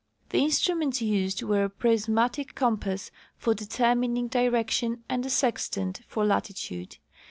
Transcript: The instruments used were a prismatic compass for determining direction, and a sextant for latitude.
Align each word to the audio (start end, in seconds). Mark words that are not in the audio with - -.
The 0.29 0.39
instruments 0.39 0.99
used 1.03 1.43
were 1.43 1.63
a 1.65 1.69
prismatic 1.69 2.55
compass 2.55 3.11
for 3.37 3.53
determining 3.53 4.29
direction, 4.29 5.03
and 5.07 5.23
a 5.27 5.29
sextant 5.29 6.01
for 6.07 6.25
latitude. 6.25 6.97